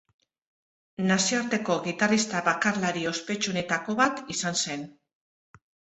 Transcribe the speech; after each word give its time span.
Nazioarteko 1.09 1.75
gitarrista 1.89 2.41
bakarlari 2.47 3.05
ospetsuenetako 3.13 3.97
bat 4.01 4.25
izan 4.37 4.59
zen. 4.65 4.87